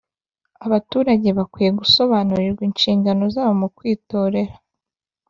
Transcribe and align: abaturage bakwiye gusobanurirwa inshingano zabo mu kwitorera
abaturage 0.65 1.27
bakwiye 1.37 1.71
gusobanurirwa 1.79 2.61
inshingano 2.69 3.23
zabo 3.33 3.53
mu 3.61 3.67
kwitorera 3.77 4.53